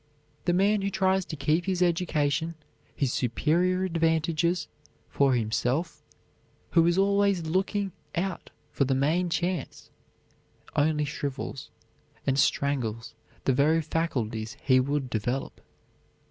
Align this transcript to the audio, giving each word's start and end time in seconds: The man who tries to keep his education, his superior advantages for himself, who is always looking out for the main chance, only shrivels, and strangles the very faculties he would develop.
The 0.45 0.53
man 0.53 0.81
who 0.81 0.89
tries 0.89 1.25
to 1.25 1.35
keep 1.35 1.67
his 1.67 1.83
education, 1.83 2.55
his 2.95 3.13
superior 3.13 3.83
advantages 3.83 4.67
for 5.07 5.35
himself, 5.35 6.01
who 6.71 6.87
is 6.87 6.97
always 6.97 7.43
looking 7.45 7.91
out 8.15 8.49
for 8.71 8.83
the 8.83 8.95
main 8.95 9.29
chance, 9.29 9.91
only 10.75 11.05
shrivels, 11.05 11.69
and 12.25 12.39
strangles 12.39 13.13
the 13.45 13.53
very 13.53 13.79
faculties 13.83 14.57
he 14.63 14.79
would 14.79 15.07
develop. 15.07 15.61